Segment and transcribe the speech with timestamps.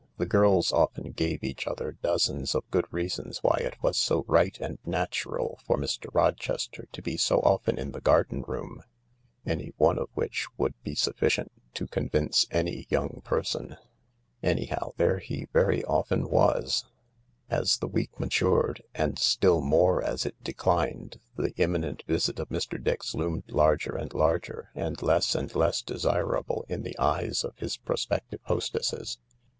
[0.17, 4.59] The girls often gave each other dozens of good reasons why it was so right
[4.59, 8.81] and natural for Mr, Rochester to be so often in the garden room—
[9.45, 13.77] any one of which would be sufficient to convince any young person.
[14.41, 16.83] Anyhow, there he very often was.
[17.47, 22.83] As the week matured, and still more as it declined, the imminent visit of Mr.
[22.83, 27.77] Dix loomed larger and larger and less and less desirable in the eyes of his
[27.77, 29.19] prospective hostesses.